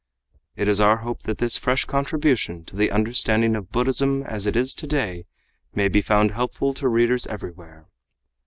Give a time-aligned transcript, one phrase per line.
[0.55, 4.55] It is our hope that this fresh contribution to the understanding of Buddhism as it
[4.55, 5.27] is today
[5.75, 7.85] may be found helpful to readers everywhere.